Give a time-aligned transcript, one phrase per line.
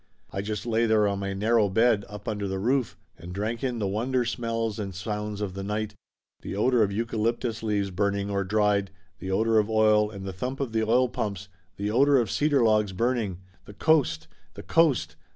[0.31, 3.77] I just lay there on my narrow bed up under the roof, and drank in
[3.77, 5.93] the wonder smells and sounds of the night;
[6.41, 10.59] the odor of eucalyptus leaves burning or dried, the odor of oil and the thump
[10.59, 13.41] of the oil pumps, the odor of cedar logs burning.
[13.65, 14.27] The Coast!
[14.55, 15.17] The Coast!